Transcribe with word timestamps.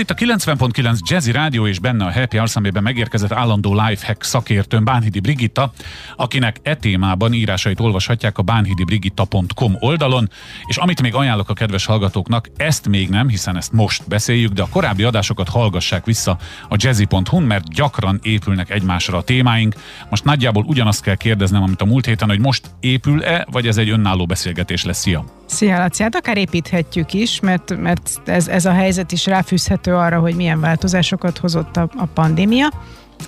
Itt 0.00 0.10
a 0.10 0.14
90.9 0.14 0.98
Jazzy 1.08 1.32
Rádió 1.32 1.66
és 1.66 1.78
benne 1.78 2.04
a 2.04 2.12
Happy 2.12 2.36
Hour, 2.36 2.50
amiben 2.54 2.82
megérkezett 2.82 3.32
állandó 3.32 3.74
lifehack 3.74 4.22
szakértőn 4.22 4.84
Bánhidi 4.84 5.20
Brigitta, 5.20 5.72
akinek 6.16 6.56
e 6.62 6.74
témában 6.74 7.32
írásait 7.32 7.80
olvashatják 7.80 8.38
a 8.38 8.42
bánhidibrigitta.com 8.42 9.76
oldalon, 9.78 10.30
és 10.66 10.76
amit 10.76 11.02
még 11.02 11.14
ajánlok 11.14 11.48
a 11.48 11.54
kedves 11.54 11.84
hallgatóknak, 11.84 12.48
ezt 12.56 12.88
még 12.88 13.08
nem, 13.08 13.28
hiszen 13.28 13.56
ezt 13.56 13.72
most 13.72 14.08
beszéljük, 14.08 14.52
de 14.52 14.62
a 14.62 14.68
korábbi 14.68 15.02
adásokat 15.02 15.48
hallgassák 15.48 16.04
vissza 16.04 16.38
a 16.68 16.76
jazzy.hu, 16.78 17.40
mert 17.40 17.68
gyakran 17.68 18.18
épülnek 18.22 18.70
egymásra 18.70 19.18
a 19.18 19.22
témáink. 19.22 19.74
Most 20.10 20.24
nagyjából 20.24 20.64
ugyanazt 20.64 21.02
kell 21.02 21.16
kérdeznem, 21.16 21.62
amit 21.62 21.82
a 21.82 21.84
múlt 21.84 22.06
héten, 22.06 22.28
hogy 22.28 22.40
most 22.40 22.70
épül-e, 22.80 23.46
vagy 23.50 23.66
ez 23.66 23.76
egy 23.76 23.90
önálló 23.90 24.26
beszélgetés 24.26 24.84
lesz. 24.84 24.98
Szia! 24.98 25.24
Szia, 25.46 25.78
Laci. 25.78 26.02
Hát 26.02 26.14
akár 26.14 26.36
építhetjük 26.36 27.12
is, 27.12 27.40
mert, 27.40 27.76
mert 27.76 28.20
ez, 28.24 28.48
ez 28.48 28.64
a 28.64 28.72
helyzet 28.72 29.12
is 29.12 29.26
ráfűzhető 29.26 29.85
arra, 29.94 30.18
hogy 30.18 30.34
milyen 30.34 30.60
változásokat 30.60 31.38
hozott 31.38 31.76
a, 31.76 31.88
a 31.96 32.06
pandémia. 32.06 32.72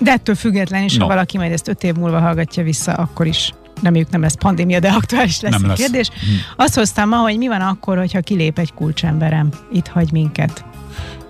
De 0.01 0.11
ettől 0.11 0.35
független 0.35 0.83
is, 0.83 0.95
no. 0.95 1.01
ha 1.01 1.09
valaki 1.09 1.37
majd 1.37 1.51
ezt 1.51 1.67
öt 1.67 1.83
év 1.83 1.93
múlva 1.93 2.19
hallgatja 2.19 2.63
vissza, 2.63 2.93
akkor 2.93 3.27
is 3.27 3.51
reméljük 3.81 4.09
nem 4.09 4.21
lesz 4.21 4.35
pandémia, 4.35 4.79
de 4.79 4.89
aktuális 4.89 5.41
lesz 5.41 5.51
nem 5.51 5.63
a 5.63 5.67
lesz. 5.67 5.77
kérdés. 5.77 6.09
Hm. 6.09 6.15
Azt 6.55 6.75
hoztam 6.75 7.09
ma, 7.09 7.17
hogy 7.17 7.37
mi 7.37 7.47
van 7.47 7.61
akkor, 7.61 7.97
hogyha 7.97 8.19
kilép 8.21 8.59
egy 8.59 8.73
kulcsemberem, 8.73 9.49
itt 9.71 9.87
hagy 9.87 10.11
minket. 10.11 10.65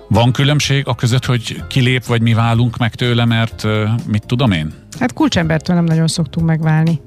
Van 0.08 0.32
különbség 0.32 0.88
a 0.88 0.96
között, 0.96 1.26
hogy 1.26 1.64
kilép, 1.68 2.06
vagy 2.06 2.22
mi 2.22 2.34
válunk 2.34 2.78
meg 2.78 2.96
tőle, 2.96 3.26
mert 3.26 3.68
mit 4.08 4.26
tudom 4.26 4.52
én? 4.52 4.74
Hát 5.00 5.14
kulcsembertől 5.14 5.76
nem 5.76 5.86
nagyon 5.86 6.08
szoktunk 6.08 6.46
megválni. 6.46 7.02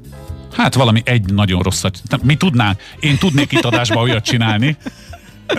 Hát 0.52 0.74
valami 0.74 1.02
egy 1.04 1.32
nagyon 1.32 1.62
rosszat. 1.62 2.02
Mi 2.22 2.34
tudnánk? 2.34 2.80
Én 3.00 3.18
tudnék 3.18 3.52
itt 3.52 3.64
adásba 3.64 4.00
olyat 4.00 4.24
csinálni, 4.24 4.76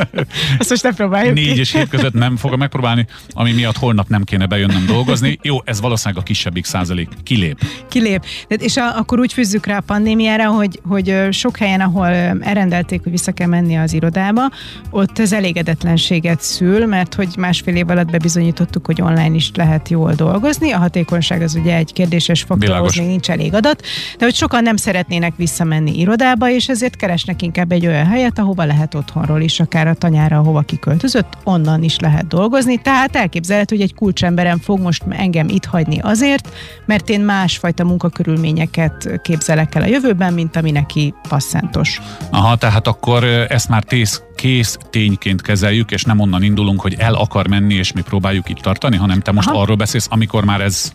Ezt 0.59 0.69
most 0.69 0.83
nem 0.83 0.93
próbáljuk 0.93 1.33
Négy 1.33 1.57
és 1.57 1.71
hét 1.71 1.89
között 1.89 2.13
nem 2.13 2.37
fogom 2.37 2.59
megpróbálni, 2.59 3.07
ami 3.31 3.51
miatt 3.51 3.77
holnap 3.77 4.07
nem 4.07 4.23
kéne 4.23 4.45
bejönnöm 4.45 4.85
dolgozni. 4.85 5.39
Jó, 5.41 5.57
ez 5.65 5.81
valószínűleg 5.81 6.23
a 6.23 6.25
kisebbik 6.25 6.65
százalék. 6.65 7.09
Kilép. 7.23 7.59
Kilép. 7.89 8.25
És 8.47 8.77
a, 8.77 8.97
akkor 8.97 9.19
úgy 9.19 9.33
fűzzük 9.33 9.65
rá 9.65 9.77
a 9.77 9.81
pandémiára, 9.81 10.49
hogy, 10.49 10.79
hogy 10.87 11.27
sok 11.31 11.57
helyen, 11.57 11.81
ahol 11.81 12.07
elrendelték, 12.41 13.03
hogy 13.03 13.11
vissza 13.11 13.31
kell 13.31 13.47
menni 13.47 13.75
az 13.77 13.93
irodába, 13.93 14.51
ott 14.89 15.19
ez 15.19 15.33
elégedetlenséget 15.33 16.41
szül, 16.41 16.85
mert 16.85 17.13
hogy 17.13 17.27
másfél 17.37 17.75
év 17.75 17.89
alatt 17.89 18.11
bebizonyítottuk, 18.11 18.85
hogy 18.85 19.01
online 19.01 19.35
is 19.35 19.51
lehet 19.53 19.89
jól 19.89 20.13
dolgozni. 20.13 20.71
A 20.71 20.77
hatékonyság 20.77 21.41
az 21.41 21.55
ugye 21.55 21.75
egy 21.75 21.93
kérdéses 21.93 22.41
faktor, 22.41 22.75
ahhoz 22.75 22.95
még 22.95 23.07
nincs 23.07 23.29
elég 23.29 23.53
adat, 23.53 23.81
de 24.17 24.25
hogy 24.25 24.35
sokan 24.35 24.63
nem 24.63 24.75
szeretnének 24.75 25.33
visszamenni 25.35 25.99
irodába, 25.99 26.49
és 26.49 26.67
ezért 26.67 26.95
keresnek 26.95 27.41
inkább 27.41 27.71
egy 27.71 27.87
olyan 27.87 28.05
helyet, 28.05 28.39
ahova 28.39 28.65
lehet 28.65 28.95
otthonról 28.95 29.41
is 29.41 29.59
akár 29.59 29.82
akár 29.83 29.95
a 29.95 29.99
tanyára, 29.99 30.37
ahova 30.37 30.61
kiköltözött, 30.61 31.37
onnan 31.43 31.83
is 31.83 31.99
lehet 31.99 32.27
dolgozni. 32.27 32.81
Tehát 32.81 33.15
elképzelhető, 33.15 33.75
hogy 33.75 33.85
egy 33.85 33.93
kulcsemberem 33.93 34.59
fog 34.59 34.79
most 34.79 35.03
engem 35.09 35.49
itt 35.49 35.65
hagyni 35.65 35.99
azért, 35.99 36.49
mert 36.85 37.09
én 37.09 37.21
másfajta 37.21 37.83
munkakörülményeket 37.83 39.19
képzelek 39.21 39.75
el 39.75 39.81
a 39.81 39.85
jövőben, 39.85 40.33
mint 40.33 40.55
ami 40.55 40.71
neki 40.71 41.13
passzántos. 41.29 42.01
Aha, 42.31 42.55
tehát 42.55 42.87
akkor 42.87 43.23
ezt 43.23 43.69
már 43.69 43.83
tész 43.83 44.21
kész 44.35 44.77
tényként 44.89 45.41
kezeljük, 45.41 45.91
és 45.91 46.03
nem 46.03 46.19
onnan 46.19 46.43
indulunk, 46.43 46.81
hogy 46.81 46.95
el 46.97 47.13
akar 47.13 47.47
menni, 47.47 47.73
és 47.73 47.91
mi 47.91 48.01
próbáljuk 48.01 48.49
itt 48.49 48.57
tartani, 48.57 48.97
hanem 48.97 49.19
te 49.19 49.31
most 49.31 49.49
Aha. 49.49 49.61
arról 49.61 49.75
beszélsz, 49.75 50.07
amikor 50.09 50.43
már 50.43 50.61
ez 50.61 50.93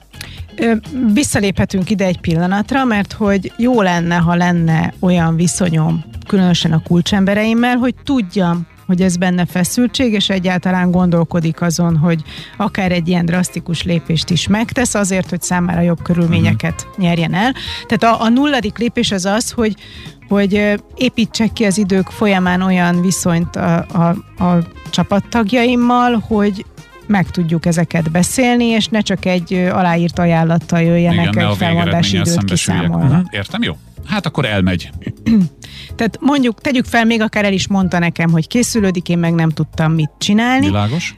visszaléphetünk 1.13 1.91
ide 1.91 2.05
egy 2.05 2.21
pillanatra, 2.21 2.85
mert 2.85 3.13
hogy 3.13 3.53
jó 3.57 3.83
lenne, 3.83 4.17
ha 4.17 4.35
lenne 4.35 4.95
olyan 5.01 5.37
viszonyom, 5.37 6.05
különösen 6.27 6.73
a 6.73 6.83
kulcsembereimmel, 6.83 7.77
hogy 7.77 7.95
tudjam, 8.05 8.67
hogy 8.89 9.03
ez 9.03 9.17
benne 9.17 9.47
feszültség, 9.47 10.13
és 10.13 10.29
egyáltalán 10.29 10.91
gondolkodik 10.91 11.61
azon, 11.61 11.97
hogy 11.97 12.23
akár 12.57 12.93
egy 12.93 13.09
ilyen 13.09 13.25
drasztikus 13.25 13.83
lépést 13.83 14.31
is 14.31 14.47
megtesz 14.47 14.95
azért, 14.95 15.31
hogy 15.31 15.43
számára 15.43 15.81
jobb 15.81 16.03
körülményeket 16.03 16.87
uh-huh. 16.89 17.05
nyerjen 17.05 17.35
el. 17.35 17.53
Tehát 17.87 18.17
a, 18.17 18.23
a 18.23 18.29
nulladik 18.29 18.79
lépés 18.79 19.11
az 19.11 19.25
az, 19.25 19.51
hogy 19.51 19.75
hogy 20.29 20.81
építsek 20.95 21.53
ki 21.53 21.65
az 21.65 21.79
idők 21.79 22.07
folyamán 22.07 22.63
olyan 22.63 23.01
viszonyt 23.01 23.57
a, 23.57 23.87
a, 23.93 24.09
a 24.45 24.59
csapattagjaimmal, 24.91 26.25
hogy 26.27 26.65
meg 27.07 27.31
tudjuk 27.31 27.67
ezeket 27.67 28.11
beszélni, 28.11 28.65
és 28.65 28.87
ne 28.87 29.01
csak 29.01 29.25
egy 29.25 29.53
aláírt 29.55 30.19
ajánlattal 30.19 30.81
jöjjenek 30.81 31.33
Igen, 31.33 31.47
egy 31.47 31.57
felmondási 31.57 32.17
időt 32.17 32.45
kiszámolva. 32.45 33.05
Uh-huh. 33.05 33.23
Értem, 33.31 33.63
jó? 33.63 33.77
Hát 34.09 34.27
akkor 34.27 34.45
elmegy. 34.45 34.91
Tehát 35.97 36.19
mondjuk, 36.21 36.61
tegyük 36.61 36.85
fel, 36.85 37.05
még 37.05 37.21
akár 37.21 37.45
el 37.45 37.53
is 37.53 37.69
mondta 37.69 37.99
nekem, 37.99 38.31
hogy 38.31 38.47
készülődik, 38.47 39.09
én 39.09 39.19
meg 39.19 39.35
nem 39.35 39.51
tudtam 39.51 39.93
mit 39.93 40.11
csinálni. 40.19 40.67
Világos. 40.67 41.15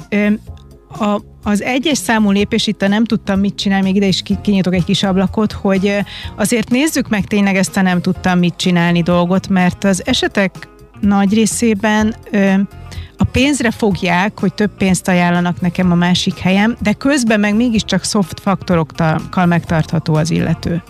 A, 0.98 1.20
az 1.42 1.62
egyes 1.62 1.98
számú 1.98 2.30
lépés 2.30 2.66
itt 2.66 2.82
a 2.82 2.88
nem 2.88 3.04
tudtam 3.04 3.40
mit 3.40 3.54
csinálni, 3.54 3.84
még 3.84 3.96
ide 3.96 4.06
is 4.06 4.22
kinyitok 4.42 4.74
egy 4.74 4.84
kis 4.84 5.02
ablakot, 5.02 5.52
hogy 5.52 5.96
azért 6.36 6.70
nézzük 6.70 7.08
meg 7.08 7.26
tényleg 7.26 7.56
ezt 7.56 7.76
a 7.76 7.82
nem 7.82 8.00
tudtam 8.00 8.38
mit 8.38 8.56
csinálni 8.56 9.02
dolgot, 9.02 9.48
mert 9.48 9.84
az 9.84 10.06
esetek 10.06 10.68
nagy 11.00 11.34
részében 11.34 12.14
a 13.16 13.24
pénzre 13.24 13.70
fogják, 13.70 14.40
hogy 14.40 14.54
több 14.54 14.76
pénzt 14.76 15.08
ajánlanak 15.08 15.60
nekem 15.60 15.92
a 15.92 15.94
másik 15.94 16.38
helyem, 16.38 16.76
de 16.82 16.92
közben 16.92 17.40
meg 17.40 17.56
mégiscsak 17.56 18.04
soft 18.04 18.40
faktorokkal 18.40 19.46
megtartható 19.46 20.14
az 20.14 20.30
illető. 20.30 20.82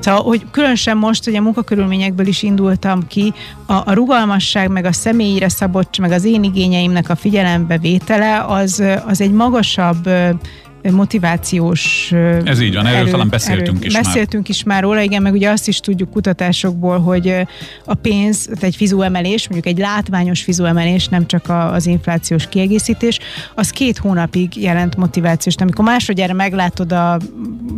Szóval, 0.00 0.22
hogy 0.22 0.46
különösen 0.50 0.96
most, 0.96 1.24
hogy 1.24 1.34
a 1.34 1.40
munkakörülményekből 1.40 2.26
is 2.26 2.42
indultam 2.42 3.06
ki, 3.06 3.32
a, 3.66 3.72
a 3.72 3.92
rugalmasság, 3.92 4.70
meg 4.70 4.84
a 4.84 4.92
személyre 4.92 5.48
szabott, 5.48 5.98
meg 5.98 6.10
az 6.10 6.24
én 6.24 6.42
igényeimnek 6.42 7.08
a 7.10 7.16
figyelembevétele, 7.16 8.44
az, 8.44 8.82
az 9.06 9.20
egy 9.20 9.32
magasabb 9.32 10.08
motivációs 10.92 12.12
Ez 12.44 12.60
így 12.60 12.74
van, 12.74 12.86
erről 12.86 12.98
erő, 12.98 13.10
talán 13.10 13.28
beszéltünk 13.28 13.76
erő, 13.76 13.86
is 13.86 13.92
Beszéltünk 13.92 14.42
már. 14.42 14.50
is 14.50 14.62
már 14.62 14.82
róla, 14.82 15.00
igen, 15.00 15.22
meg 15.22 15.32
ugye 15.32 15.50
azt 15.50 15.68
is 15.68 15.80
tudjuk 15.80 16.10
kutatásokból, 16.10 17.00
hogy 17.00 17.34
a 17.84 17.94
pénz, 17.94 18.48
egy 18.60 18.76
fizuemelés, 18.76 19.48
mondjuk 19.48 19.74
egy 19.74 19.80
látványos 19.80 20.42
fizuemelés, 20.42 21.08
nem 21.08 21.26
csak 21.26 21.48
az 21.48 21.86
inflációs 21.86 22.48
kiegészítés, 22.48 23.18
az 23.54 23.70
két 23.70 23.98
hónapig 23.98 24.62
jelent 24.62 24.96
motivációt. 24.96 25.60
Amikor 25.60 25.84
másodjára 25.84 26.32
meglátod 26.32 26.92
a 26.92 27.18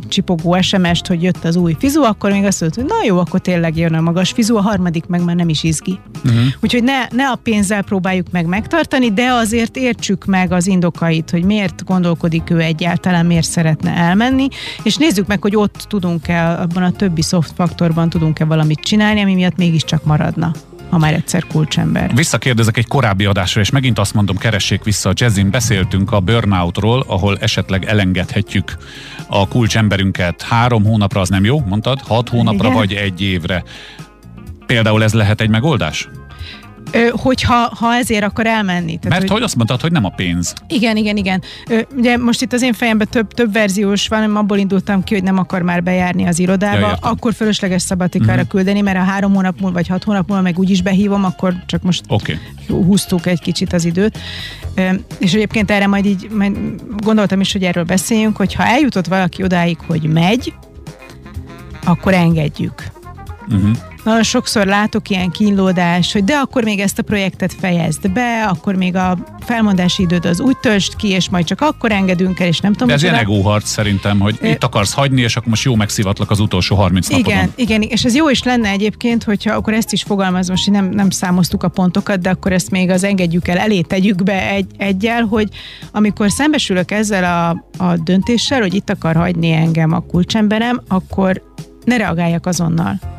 csipogó 0.08 0.60
SMS-t, 0.60 1.06
hogy 1.06 1.22
jött 1.22 1.44
az 1.44 1.56
új 1.56 1.76
fizu, 1.78 2.02
akkor 2.02 2.30
még 2.30 2.44
azt 2.44 2.60
mondod, 2.60 2.80
hogy 2.80 2.88
na 2.88 3.06
jó, 3.06 3.18
akkor 3.18 3.40
tényleg 3.40 3.76
jön 3.76 3.94
a 3.94 4.00
magas 4.00 4.30
fizu, 4.30 4.56
a 4.56 4.60
harmadik 4.60 5.06
meg 5.06 5.24
már 5.24 5.36
nem 5.36 5.48
is 5.48 5.62
izgi. 5.62 5.98
Uh-huh. 6.24 6.40
Úgyhogy 6.60 6.82
ne, 6.82 7.06
ne 7.10 7.28
a 7.28 7.38
pénzzel 7.42 7.82
próbáljuk 7.82 8.26
meg 8.30 8.46
megtartani, 8.46 9.12
de 9.12 9.30
azért 9.30 9.76
értsük 9.76 10.24
meg 10.24 10.52
az 10.52 10.66
indokait, 10.66 11.30
hogy 11.30 11.44
miért 11.44 11.84
gondolkodik 11.84 12.50
ő 12.50 12.60
egyáltalán 12.60 12.97
egyáltalán 12.98 13.26
miért 13.26 13.46
szeretne 13.46 13.94
elmenni, 13.94 14.48
és 14.82 14.96
nézzük 14.96 15.26
meg, 15.26 15.42
hogy 15.42 15.56
ott 15.56 15.84
tudunk-e, 15.88 16.60
abban 16.60 16.82
a 16.82 16.92
többi 16.92 17.22
soft 17.22 17.52
faktorban 17.54 18.08
tudunk-e 18.08 18.44
valamit 18.44 18.80
csinálni, 18.80 19.20
ami 19.20 19.34
miatt 19.34 19.56
mégiscsak 19.56 20.04
maradna 20.04 20.52
ha 20.90 20.98
már 20.98 21.14
egyszer 21.14 21.46
kulcsember. 21.46 22.14
Visszakérdezek 22.14 22.76
egy 22.76 22.86
korábbi 22.86 23.24
adásra, 23.24 23.60
és 23.60 23.70
megint 23.70 23.98
azt 23.98 24.14
mondom, 24.14 24.36
keressék 24.36 24.84
vissza 24.84 25.08
a 25.08 25.12
jazzin. 25.16 25.50
Beszéltünk 25.50 26.12
a 26.12 26.20
burnoutról, 26.20 27.04
ahol 27.06 27.38
esetleg 27.38 27.84
elengedhetjük 27.84 28.76
a 29.26 29.48
kulcsemberünket. 29.48 30.42
Három 30.42 30.84
hónapra 30.84 31.20
az 31.20 31.28
nem 31.28 31.44
jó, 31.44 31.60
mondtad? 31.60 32.00
Hat 32.00 32.28
hónapra 32.28 32.64
Igen. 32.66 32.78
vagy 32.78 32.92
egy 32.92 33.22
évre. 33.22 33.62
Például 34.66 35.02
ez 35.02 35.12
lehet 35.12 35.40
egy 35.40 35.50
megoldás? 35.50 36.08
Hogyha 37.10 37.54
ha 37.54 37.94
ezért 37.94 38.22
akar 38.22 38.46
elmenni. 38.46 38.86
Tehát, 38.86 39.08
Mert 39.08 39.20
hogy, 39.20 39.30
hogy 39.30 39.42
azt 39.42 39.56
mondtad, 39.56 39.80
hogy 39.80 39.92
nem 39.92 40.04
a 40.04 40.08
pénz. 40.08 40.54
Igen, 40.68 40.96
igen, 40.96 41.16
igen. 41.16 41.42
Ugye 41.96 42.16
most 42.16 42.42
itt 42.42 42.52
az 42.52 42.62
én 42.62 42.72
fejemben 42.72 43.08
több, 43.10 43.34
több 43.34 43.52
verziós 43.52 44.08
van, 44.08 44.36
abból 44.36 44.58
indultam 44.58 45.04
ki, 45.04 45.14
hogy 45.14 45.22
nem 45.22 45.38
akar 45.38 45.62
már 45.62 45.82
bejárni 45.82 46.26
az 46.26 46.38
irodába, 46.38 46.78
ja, 46.78 46.98
akkor 47.00 47.34
fölösleges 47.34 47.82
szabatikára 47.82 48.32
uh-huh. 48.32 48.48
küldeni, 48.48 48.80
mert 48.80 48.98
a 48.98 49.02
három 49.02 49.34
hónap 49.34 49.60
múlva 49.60 49.74
vagy 49.74 49.88
hat 49.88 50.04
hónap 50.04 50.28
múlva 50.28 50.42
meg 50.42 50.58
úgyis 50.58 50.82
behívom, 50.82 51.24
akkor 51.24 51.54
csak 51.66 51.82
most 51.82 52.02
okay. 52.08 52.38
húztuk 52.68 53.26
egy 53.26 53.40
kicsit 53.40 53.72
az 53.72 53.84
időt. 53.84 54.18
És 55.18 55.34
egyébként 55.34 55.70
erre 55.70 55.86
majd 55.86 56.04
így 56.04 56.28
majd 56.30 56.56
gondoltam 56.96 57.40
is, 57.40 57.52
hogy 57.52 57.62
erről 57.62 57.84
beszéljünk, 57.84 58.36
hogy 58.36 58.54
ha 58.54 58.64
eljutott 58.64 59.06
valaki 59.06 59.42
odáig, 59.42 59.78
hogy 59.86 60.02
megy, 60.02 60.54
akkor 61.84 62.14
engedjük. 62.14 62.82
Uh-huh. 63.48 63.76
Nagyon 64.04 64.22
sokszor 64.22 64.66
látok 64.66 65.08
ilyen 65.08 65.30
kínlódás, 65.30 66.12
hogy 66.12 66.24
de 66.24 66.34
akkor 66.34 66.64
még 66.64 66.78
ezt 66.78 66.98
a 66.98 67.02
projektet 67.02 67.54
fejezd 67.60 68.10
be, 68.10 68.46
akkor 68.48 68.74
még 68.74 68.96
a 68.96 69.18
felmondási 69.40 70.02
időd 70.02 70.24
az 70.24 70.40
úgy 70.40 70.56
töltsd 70.56 70.96
ki, 70.96 71.08
és 71.08 71.28
majd 71.28 71.44
csak 71.44 71.60
akkor 71.60 71.92
engedünk 71.92 72.40
el, 72.40 72.46
és 72.46 72.60
nem 72.60 72.72
tudom. 72.72 72.88
De 72.88 72.94
ez 72.94 73.02
ilyen 73.02 73.14
egóharc 73.14 73.68
szerintem, 73.68 74.18
hogy 74.18 74.38
itt 74.42 74.64
akarsz 74.64 74.92
hagyni, 74.92 75.20
és 75.20 75.36
akkor 75.36 75.48
most 75.48 75.64
jó 75.64 75.74
megszivatlak 75.74 76.30
az 76.30 76.40
utolsó 76.40 76.76
30 76.76 77.08
napodon. 77.08 77.32
Igen, 77.32 77.52
igen, 77.54 77.82
és 77.82 78.04
ez 78.04 78.14
jó 78.14 78.28
is 78.28 78.42
lenne 78.42 78.68
egyébként, 78.68 79.24
hogyha 79.24 79.54
akkor 79.54 79.72
ezt 79.72 79.92
is 79.92 80.02
fogalmaz, 80.02 80.48
most 80.48 80.70
nem, 80.70 80.88
nem 80.88 81.10
számoztuk 81.10 81.62
a 81.62 81.68
pontokat, 81.68 82.20
de 82.20 82.30
akkor 82.30 82.52
ezt 82.52 82.70
még 82.70 82.90
az 82.90 83.04
engedjük 83.04 83.48
el, 83.48 83.58
elé 83.58 83.80
tegyük 83.80 84.22
be 84.22 84.48
egy, 84.50 84.66
egyel, 84.76 85.22
hogy 85.22 85.48
amikor 85.92 86.30
szembesülök 86.30 86.90
ezzel 86.90 87.24
a, 87.24 87.64
a 87.84 87.96
döntéssel, 87.96 88.60
hogy 88.60 88.74
itt 88.74 88.90
akar 88.90 89.16
hagyni 89.16 89.52
engem 89.52 89.92
a 89.92 90.00
kulcsemberem, 90.00 90.80
akkor 90.88 91.42
ne 91.84 91.96
reagáljak 91.96 92.46
azonnal 92.46 93.17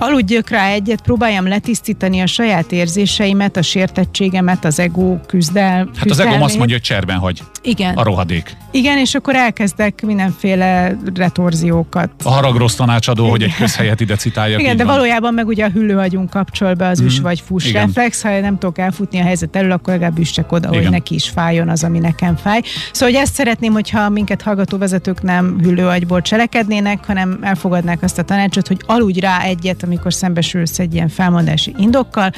aludjak 0.00 0.48
rá 0.48 0.68
egyet, 0.68 1.00
próbáljam 1.00 1.48
letisztítani 1.48 2.20
a 2.20 2.26
saját 2.26 2.72
érzéseimet, 2.72 3.56
a 3.56 3.62
sértettségemet, 3.62 4.64
az 4.64 4.78
ego 4.78 5.16
küzdel. 5.26 5.88
Hát 5.96 6.10
az 6.10 6.18
ego 6.18 6.44
azt 6.44 6.56
mondja, 6.56 6.76
hogy 6.76 6.84
cserben 6.84 7.18
hagy. 7.18 7.42
Igen. 7.62 7.94
A 7.94 8.02
rohadék. 8.02 8.56
Igen, 8.70 8.98
és 8.98 9.14
akkor 9.14 9.34
elkezdek 9.34 10.02
mindenféle 10.02 10.96
retorziókat. 11.14 12.10
A 12.22 12.30
harag 12.30 12.56
rossz 12.56 12.74
tanácsadó, 12.74 13.22
Igen. 13.22 13.30
hogy 13.30 13.42
egy 13.42 13.54
közhelyet 13.54 14.00
ide 14.00 14.16
citáljak. 14.16 14.60
Igen, 14.60 14.76
de 14.76 14.84
van. 14.84 14.94
valójában 14.94 15.34
meg 15.34 15.46
ugye 15.46 15.64
a 15.64 15.68
hüllőagyunk 15.68 16.30
kapcsol 16.30 16.74
be 16.74 16.88
az 16.88 17.02
mm. 17.02 17.06
üs 17.06 17.20
vagy 17.20 17.40
fuss 17.40 17.66
Igen. 17.66 17.86
reflex, 17.86 18.22
ha 18.22 18.40
nem 18.40 18.58
tudok 18.58 18.78
elfutni 18.78 19.20
a 19.20 19.22
helyzet 19.22 19.56
elől, 19.56 19.70
akkor 19.70 19.92
legalább 19.92 20.18
üssek 20.18 20.52
oda, 20.52 20.68
Igen. 20.68 20.82
hogy 20.82 20.90
neki 20.90 21.14
is 21.14 21.28
fájjon 21.28 21.68
az, 21.68 21.84
ami 21.84 21.98
nekem 21.98 22.36
fáj. 22.36 22.60
Szóval 22.92 23.14
hogy 23.14 23.24
ezt 23.24 23.34
szeretném, 23.34 23.72
hogyha 23.72 24.08
minket 24.08 24.42
hallgató 24.42 24.78
vezetők 24.78 25.22
nem 25.22 25.58
hüllőagyból 25.62 26.22
cselekednének, 26.22 27.04
hanem 27.06 27.38
elfogadnák 27.42 28.02
azt 28.02 28.18
a 28.18 28.22
tanácsot, 28.22 28.68
hogy 28.68 28.80
aludj 28.86 29.20
rá 29.20 29.40
egyet, 29.40 29.82
amikor 29.90 30.14
szembesülsz 30.14 30.78
egy 30.78 30.94
ilyen 30.94 31.08
felmondási 31.08 31.74
indokkal, 31.78 32.30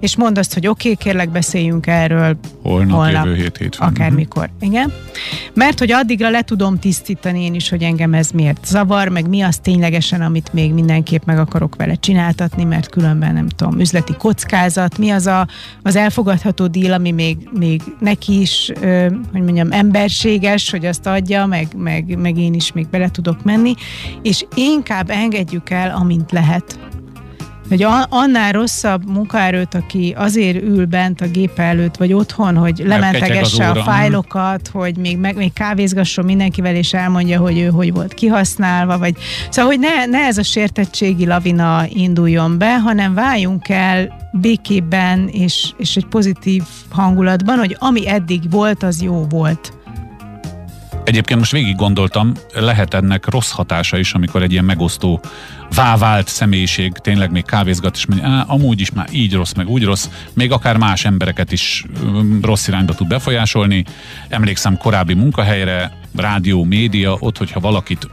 és 0.00 0.16
mondd 0.16 0.38
azt, 0.38 0.54
hogy 0.54 0.66
oké, 0.66 0.90
okay, 0.90 1.04
kérlek 1.04 1.30
beszéljünk 1.30 1.86
erről 1.86 2.36
holnap, 2.62 2.96
holnap 2.96 3.24
jövő 3.24 3.36
hét, 3.36 3.56
hét 3.56 3.76
akármikor. 3.78 4.50
Uh-huh. 4.54 4.68
Igen. 4.68 4.92
Mert 5.54 5.78
hogy 5.78 5.92
addigra 5.92 6.30
le 6.30 6.42
tudom 6.42 6.78
tisztítani 6.78 7.44
én 7.44 7.54
is, 7.54 7.68
hogy 7.68 7.82
engem 7.82 8.14
ez 8.14 8.30
miért 8.30 8.66
zavar, 8.66 9.08
meg 9.08 9.28
mi 9.28 9.40
az 9.40 9.58
ténylegesen, 9.58 10.20
amit 10.20 10.52
még 10.52 10.72
mindenképp 10.72 11.24
meg 11.24 11.38
akarok 11.38 11.76
vele 11.76 11.94
csináltatni, 11.94 12.64
mert 12.64 12.88
különben 12.88 13.34
nem 13.34 13.48
tudom, 13.48 13.80
üzleti 13.80 14.12
kockázat, 14.18 14.98
mi 14.98 15.10
az 15.10 15.26
a, 15.26 15.48
az 15.82 15.96
elfogadható 15.96 16.66
díl, 16.66 16.92
ami 16.92 17.10
még, 17.10 17.48
még 17.58 17.82
neki 18.00 18.40
is, 18.40 18.72
hogy 19.32 19.42
mondjam, 19.42 19.72
emberséges, 19.72 20.70
hogy 20.70 20.86
azt 20.86 21.06
adja, 21.06 21.46
meg, 21.46 21.68
meg, 21.76 22.18
meg 22.18 22.38
én 22.38 22.54
is 22.54 22.72
még 22.72 22.88
bele 22.88 23.10
tudok 23.10 23.44
menni, 23.44 23.74
és 24.22 24.44
inkább 24.54 25.10
engedjük 25.10 25.70
el, 25.70 25.96
amint 25.96 26.32
lehet 26.32 26.78
hogy 27.70 27.86
annál 28.08 28.52
rosszabb 28.52 29.10
munkaerőt, 29.10 29.74
aki 29.74 30.14
azért 30.16 30.62
ül 30.62 30.86
bent 30.86 31.20
a 31.20 31.26
gép 31.26 31.58
előtt, 31.58 31.96
vagy 31.96 32.12
otthon, 32.12 32.56
hogy 32.56 32.82
lementegesse 32.84 33.68
a 33.68 33.82
fájlokat, 33.82 34.68
hogy 34.72 34.96
még, 34.96 35.18
meg, 35.18 35.36
még 35.36 35.52
kávézgasson 35.52 36.24
mindenkivel, 36.24 36.74
és 36.74 36.92
elmondja, 36.92 37.40
hogy 37.40 37.58
ő 37.58 37.68
hogy 37.68 37.92
volt 37.92 38.14
kihasználva, 38.14 38.98
vagy 38.98 39.14
szóval, 39.50 39.70
hogy 39.70 39.80
ne, 39.80 40.06
ne 40.06 40.18
ez 40.18 40.38
a 40.38 40.42
sértettségi 40.42 41.26
lavina 41.26 41.84
induljon 41.88 42.58
be, 42.58 42.78
hanem 42.78 43.14
váljunk 43.14 43.68
el 43.68 44.28
békében 44.32 45.28
és, 45.28 45.72
és 45.76 45.96
egy 45.96 46.06
pozitív 46.06 46.62
hangulatban, 46.90 47.58
hogy 47.58 47.76
ami 47.78 48.08
eddig 48.08 48.50
volt, 48.50 48.82
az 48.82 49.02
jó 49.02 49.26
volt. 49.28 49.72
Egyébként 51.04 51.38
most 51.38 51.52
végig 51.52 51.76
gondoltam, 51.76 52.32
lehet 52.54 52.94
ennek 52.94 53.30
rossz 53.30 53.50
hatása 53.50 53.98
is, 53.98 54.12
amikor 54.12 54.42
egy 54.42 54.52
ilyen 54.52 54.64
megosztó, 54.64 55.20
vávált 55.74 56.28
személyiség 56.28 56.92
tényleg 56.92 57.30
még 57.30 57.44
kávézgat, 57.44 57.96
és 57.96 58.06
mondja, 58.06 58.42
amúgy 58.42 58.80
is 58.80 58.90
már 58.90 59.08
így 59.12 59.34
rossz, 59.34 59.52
meg 59.52 59.68
úgy 59.68 59.84
rossz, 59.84 60.08
még 60.32 60.52
akár 60.52 60.76
más 60.76 61.04
embereket 61.04 61.52
is 61.52 61.84
rossz 62.42 62.68
irányba 62.68 62.94
tud 62.94 63.08
befolyásolni. 63.08 63.84
Emlékszem 64.28 64.76
korábbi 64.76 65.14
munkahelyre, 65.14 65.92
rádió, 66.16 66.64
média, 66.64 67.16
ott, 67.18 67.38
hogyha 67.38 67.60
valakit 67.60 68.08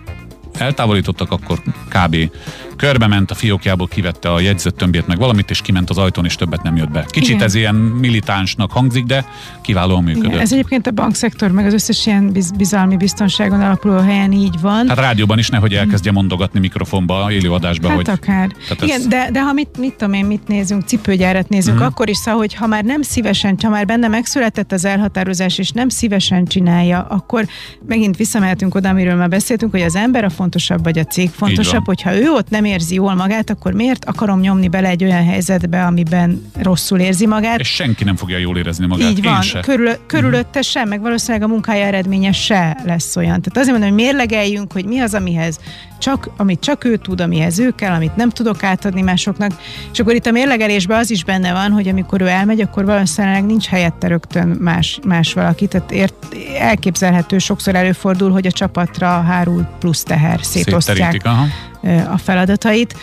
eltávolítottak, 0.54 1.32
akkor 1.32 1.62
kb. 1.90 2.32
Körbe 2.78 3.08
ment 3.08 3.32
a 3.32 3.36
fiókjából, 3.36 3.88
kivette 3.88 4.34
a 4.34 4.40
jegyzett 4.40 4.78
tömbét 4.78 5.08
meg 5.08 5.18
valamit, 5.18 5.50
és 5.50 5.62
kiment 5.62 5.90
az 5.90 5.98
ajtón, 5.98 6.26
és 6.26 6.36
többet 6.36 6.64
nem 6.64 6.76
jött 6.76 6.92
be. 6.92 7.06
Kicsit 7.10 7.30
Igen. 7.30 7.44
ez 7.44 7.56
ilyen 7.56 7.76
militánsnak 7.76 8.72
hangzik, 8.72 9.06
de 9.06 9.26
kiválóan 9.62 10.04
működött. 10.04 10.30
Igen, 10.30 10.40
ez 10.40 10.54
egyébként 10.54 10.88
a 10.88 10.92
bankszektor, 10.92 11.52
meg 11.52 11.66
az 11.66 11.74
összes 11.74 12.06
ilyen 12.06 12.32
biz- 12.32 12.56
bizalmi 12.56 12.98
biztonságon 12.98 13.62
alapuló 13.62 13.98
helyen 13.98 14.32
így 14.32 14.62
van. 14.62 14.88
Hát 14.88 15.00
rádióban 15.00 15.38
is 15.38 15.50
nehogy 15.50 15.74
elkezdje 15.74 16.12
mondogatni 16.12 16.60
mikrofonba, 16.60 17.32
élőadásba. 17.32 17.88
Hát 17.88 17.96
hogy, 17.96 18.10
akár. 18.10 18.52
Igen, 18.82 19.00
ez... 19.00 19.08
de, 19.08 19.30
de 19.32 19.42
ha 19.42 19.54
mit, 19.54 19.78
mit 19.78 19.94
tudom 19.94 20.14
én, 20.14 20.26
mit 20.26 20.48
nézünk, 20.48 20.84
cipőgyárat 20.88 21.50
nézünk, 21.50 21.76
uh-huh. 21.76 21.92
akkor 21.92 22.10
is 22.10 22.18
szóval, 22.18 22.40
hogy 22.40 22.54
ha 22.54 22.68
már 22.68 22.84
nem 22.84 23.02
szívesen, 23.02 23.58
ha 23.62 23.70
már 23.70 23.86
benne 23.86 24.08
megszületett 24.08 24.72
az 24.72 24.86
elhatározás, 24.86 25.58
és 25.58 25.72
nem 25.72 25.90
szívesen 25.90 26.46
csinálja, 26.46 27.02
akkor 27.02 27.46
megint 27.88 28.18
visszamehetünk 28.18 28.76
oda, 28.76 28.90
amiről 28.90 29.16
már 29.16 29.30
beszéltünk, 29.30 29.72
hogy 29.72 29.82
az 29.82 29.96
ember 29.96 30.24
a 30.24 30.30
fontosabb, 30.30 30.84
vagy 30.84 31.00
a 31.00 31.04
cég 31.04 31.30
fontosabb, 31.30 31.86
hogyha 31.86 32.16
ő 32.16 32.30
ott 32.32 32.50
nem 32.50 32.66
érzi 32.68 32.94
jól 32.94 33.16
magát, 33.16 33.50
akkor 33.50 33.74
miért 33.74 34.06
akarom 34.06 34.40
nyomni 34.40 34.68
bele 34.68 34.88
egy 34.88 35.04
olyan 35.04 35.26
helyzetbe, 35.26 35.86
amiben 35.86 36.52
rosszul 36.62 37.00
érzi 37.00 37.28
magát? 37.28 37.60
És 37.60 37.68
senki 37.68 38.04
nem 38.04 38.16
fogja 38.16 38.38
jól 38.38 38.58
érezni 38.58 38.86
magát. 38.86 39.10
Így 39.10 39.24
van, 39.24 39.42
Körül, 39.62 39.92
körülötte 40.08 40.48
uh-huh. 40.48 40.64
sem, 40.64 40.88
meg 40.88 41.02
valószínűleg 41.02 41.50
a 41.50 41.52
munkája 41.52 41.86
eredménye 41.86 42.32
se 42.32 42.78
lesz 42.86 43.16
olyan. 43.16 43.42
Tehát 43.42 43.58
azért 43.58 43.72
mondom, 43.72 43.90
hogy 43.90 44.06
mérlegeljünk, 44.06 44.72
hogy 44.72 44.86
mi 44.86 45.00
az, 45.00 45.14
amihez 45.14 45.60
csak, 46.00 46.30
amit 46.38 46.60
csak 46.60 46.84
ő 46.84 46.98
tud, 46.98 47.22
amihez 47.22 47.60
ő 47.60 47.72
kell, 47.76 47.94
amit 47.94 48.16
nem 48.16 48.30
tudok 48.30 48.64
átadni 48.64 49.02
másoknak. 49.02 49.52
És 49.92 50.00
akkor 50.00 50.14
itt 50.16 50.26
a 50.26 50.32
mérlegelésben 50.32 51.00
az 51.00 51.12
is 51.12 51.24
benne 51.24 51.52
van, 51.52 51.72
hogy 51.72 51.88
amikor 51.88 52.22
ő 52.22 52.28
elmegy, 52.28 52.62
akkor 52.62 52.86
valószínűleg 52.86 53.46
nincs 53.46 53.66
helyette 53.66 54.08
rögtön 54.08 54.48
más, 54.48 55.00
más 55.06 55.34
valaki. 55.34 55.68
Tehát 55.68 55.92
ért, 55.92 56.36
elképzelhető, 56.60 57.38
sokszor 57.38 57.76
előfordul, 57.76 58.32
hogy 58.32 58.48
a 58.48 58.52
csapatra 58.52 59.08
hárul 59.08 59.68
plusz 59.80 60.04
teher 60.04 60.40
szétosztják 60.42 61.22
a 62.12 62.18
feladatait. 62.18 62.96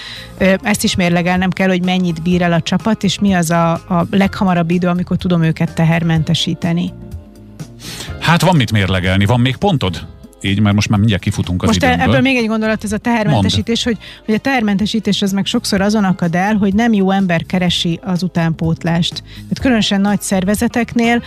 Ezt 0.63 0.85
is 0.85 0.97
mérlegelnem 0.97 1.51
kell, 1.51 1.69
hogy 1.69 1.85
mennyit 1.85 2.23
bír 2.23 2.43
el 2.43 2.53
a 2.53 2.61
csapat, 2.61 3.03
és 3.03 3.19
mi 3.19 3.33
az 3.33 3.51
a, 3.51 3.73
a 3.73 4.07
leghamarabb 4.11 4.71
idő, 4.71 4.89
amikor 4.89 5.17
tudom 5.17 5.43
őket 5.43 5.75
tehermentesíteni. 5.75 6.93
Hát 8.21 8.43
van 8.43 8.57
mit 8.57 8.73
mérlegelni, 8.73 9.25
van 9.25 9.41
még 9.41 9.57
pontod? 9.57 10.07
Így, 10.45 10.61
mert 10.61 10.75
most 10.75 10.89
már 10.89 10.99
mindjárt 10.99 11.23
kifutunk 11.23 11.63
az 11.63 11.69
Most 11.69 11.83
időmből. 11.83 12.07
ebből 12.07 12.21
még 12.21 12.37
egy 12.37 12.47
gondolat, 12.47 12.85
ez 12.85 12.93
a 12.93 12.99
tehermentesítés, 12.99 13.85
hogy, 13.85 13.99
hogy 14.25 14.35
a 14.35 14.39
tehermentesítés 14.39 15.23
az 15.23 15.33
meg 15.33 15.47
sokszor 15.47 15.81
azon 15.81 16.05
akad 16.05 16.35
el, 16.35 16.55
hogy 16.55 16.75
nem 16.75 16.93
jó 16.93 17.11
ember 17.11 17.47
keresi 17.47 18.01
az 18.03 18.23
utánpótlást. 18.23 19.15
Tehát 19.35 19.61
különösen 19.61 20.01
nagy 20.01 20.21
szervezeteknél 20.21 21.23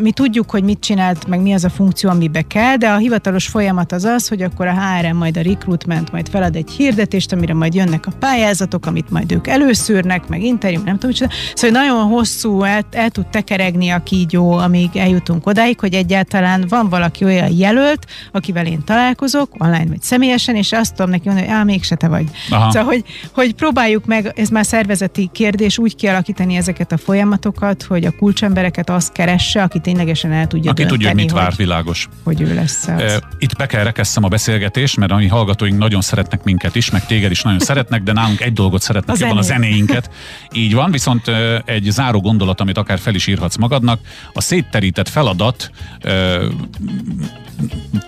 mi 0.00 0.10
tudjuk, 0.10 0.50
hogy 0.50 0.62
mit 0.62 0.80
csinált, 0.80 1.26
meg 1.26 1.40
mi 1.40 1.52
az 1.52 1.64
a 1.64 1.70
funkció, 1.70 2.10
amibe 2.10 2.42
kell, 2.42 2.76
de 2.76 2.88
a 2.88 2.96
hivatalos 2.96 3.46
folyamat 3.46 3.92
az 3.92 4.04
az, 4.04 4.28
hogy 4.28 4.42
akkor 4.42 4.66
a 4.66 4.74
HRM 4.80 5.16
majd 5.16 5.36
a 5.36 5.42
recruitment 5.42 6.12
majd 6.12 6.28
felad 6.28 6.56
egy 6.56 6.70
hirdetést, 6.70 7.32
amire 7.32 7.54
majd 7.54 7.74
jönnek 7.74 8.06
a 8.06 8.12
pályázatok, 8.18 8.86
amit 8.86 9.10
majd 9.10 9.32
ők 9.32 9.46
előszűrnek, 9.46 10.28
meg 10.28 10.42
interjú, 10.42 10.82
nem 10.84 10.98
tudom, 10.98 11.16
hogy 11.18 11.28
Szóval 11.54 11.82
nagyon 11.82 12.06
hosszú 12.06 12.62
el, 12.62 12.82
el 12.90 13.10
tud 13.10 13.26
tekeregni 13.26 13.88
a 13.88 14.02
kígyó, 14.02 14.50
amíg 14.52 14.96
eljutunk 14.96 15.46
odáig, 15.46 15.80
hogy 15.80 15.94
egyáltalán 15.94 16.64
van 16.68 16.88
valaki 16.88 17.24
olyan 17.24 17.50
jelölt, 17.56 18.06
aki 18.32 18.52
akivel 18.54 18.72
én 18.72 18.84
találkozok, 18.84 19.54
online 19.58 19.86
vagy 19.86 20.02
személyesen, 20.02 20.56
és 20.56 20.72
azt 20.72 20.94
tudom 20.94 21.10
neki 21.10 21.22
mondani, 21.24 21.46
hogy 21.46 21.56
á, 21.56 21.62
mégse 21.62 21.94
te 21.94 22.08
vagy. 22.08 22.24
Aha. 22.50 22.70
Szóval, 22.70 22.88
hogy, 22.88 23.04
hogy 23.32 23.54
próbáljuk 23.54 24.04
meg, 24.06 24.32
ez 24.36 24.48
már 24.48 24.66
szervezeti 24.66 25.30
kérdés, 25.32 25.78
úgy 25.78 25.96
kialakítani 25.96 26.56
ezeket 26.56 26.92
a 26.92 26.96
folyamatokat, 26.96 27.82
hogy 27.82 28.04
a 28.04 28.10
kulcsembereket 28.10 28.90
azt 28.90 29.12
keresse, 29.12 29.62
aki 29.62 29.78
ténylegesen 29.78 30.32
el 30.32 30.46
tudja 30.46 30.70
Aki 30.70 30.80
dönteni, 30.80 31.04
tudja, 31.04 31.14
mit 31.24 31.32
vár, 31.32 31.46
hogy, 31.46 31.56
világos. 31.56 32.08
Hogy 32.22 32.40
ő 32.40 32.54
lesz 32.54 32.88
az. 32.88 33.20
Itt 33.38 33.56
be 33.56 33.66
kell 33.66 33.84
rekesszem 33.84 34.24
a 34.24 34.28
beszélgetést, 34.28 34.96
mert 34.96 35.12
a 35.12 35.16
mi 35.16 35.26
hallgatóink 35.26 35.78
nagyon 35.78 36.00
szeretnek 36.00 36.44
minket 36.44 36.74
is, 36.74 36.90
meg 36.90 37.06
téged 37.06 37.30
is 37.30 37.42
nagyon 37.42 37.58
szeretnek, 37.58 38.02
de 38.02 38.12
nálunk 38.12 38.40
egy 38.40 38.52
dolgot 38.52 38.82
szeretnek, 38.82 39.16
a 39.16 39.18
jobban 39.20 39.38
a 39.38 39.42
zenéinket. 39.42 40.10
Így 40.52 40.74
van, 40.74 40.90
viszont 40.90 41.30
egy 41.64 41.84
záró 41.90 42.20
gondolat, 42.20 42.60
amit 42.60 42.78
akár 42.78 42.98
fel 42.98 43.14
is 43.14 43.26
írhatsz 43.26 43.56
magadnak, 43.56 44.00
a 44.32 44.40
szétterített 44.40 45.08
feladat 45.08 45.70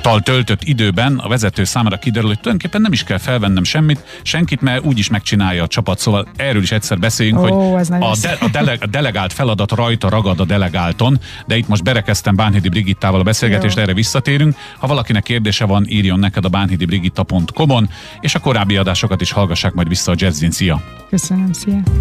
tal 0.01 0.21
töltött 0.37 0.63
időben 0.63 1.19
a 1.19 1.29
vezető 1.29 1.65
számára 1.65 1.97
kiderül, 1.97 2.29
hogy 2.29 2.41
tulajdonképpen 2.41 2.81
nem 2.81 2.93
is 2.93 3.05
kell 3.05 3.19
felvennem 3.19 3.65
semmit, 3.65 4.21
senkit, 4.23 4.61
mert 4.61 4.85
úgyis 4.85 5.09
megcsinálja 5.09 5.63
a 5.63 5.67
csapat. 5.67 5.99
Szóval 5.99 6.29
erről 6.37 6.63
is 6.63 6.73
egyszer 6.73 6.99
beszéljünk, 6.99 7.39
oh, 7.39 7.49
hogy 7.49 7.87
a, 8.01 8.17
de, 8.23 8.37
a, 8.41 8.49
dele, 8.49 8.77
a 8.81 8.87
delegált 8.87 9.33
feladat 9.33 9.73
rajta 9.73 10.09
ragad 10.09 10.41
a 10.41 10.45
delegálton, 10.45 11.19
de 11.47 11.57
itt 11.57 11.69
most 11.69 11.83
berekeztem 11.83 12.37
Bánhidi 12.37 12.69
Brigittával 12.69 13.21
a 13.21 13.23
beszélgetést, 13.23 13.79
erre 13.79 13.95
visszatérünk. 13.95 14.57
Ha 14.79 14.87
valakinek 14.87 15.23
kérdése 15.23 15.65
van, 15.65 15.85
írjon 15.89 16.19
neked 16.19 16.45
a 16.45 16.49
bánhidibrigitta.com-on, 16.49 17.89
és 18.21 18.35
a 18.35 18.39
korábbi 18.39 18.77
adásokat 18.77 19.21
is 19.21 19.31
hallgassák 19.31 19.73
majd 19.73 19.89
vissza 19.89 20.13
a 20.13 20.15
Jazzin. 20.19 20.51
Szia! 20.51 20.83
Köszönöm, 21.09 21.53
szia! 21.53 21.81